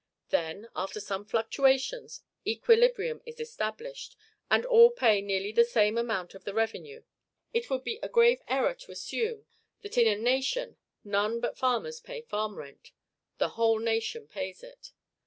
Then, 0.29 0.67
after 0.75 0.99
some 0.99 1.25
fluctuations, 1.25 2.23
equilibrium 2.43 3.21
is 3.27 3.39
established, 3.39 4.15
and 4.49 4.65
all 4.65 4.89
pay 4.89 5.21
nearly 5.21 5.51
the 5.51 5.63
same 5.63 5.95
amount 5.95 6.33
of 6.33 6.43
the 6.43 6.55
revenue. 6.55 7.03
It 7.53 7.69
would 7.69 7.83
be 7.83 7.99
a 8.01 8.09
grave 8.09 8.41
error 8.47 8.73
to 8.73 8.91
assume 8.91 9.45
that 9.83 9.99
in 9.99 10.07
a 10.07 10.19
nation 10.19 10.77
none 11.03 11.39
but 11.39 11.55
farmers 11.55 11.99
pay 11.99 12.21
farm 12.21 12.57
rent 12.57 12.93
the 13.37 13.49
whole 13.49 13.77
nation 13.77 14.25
pays 14.27 14.63
it. 14.63 14.91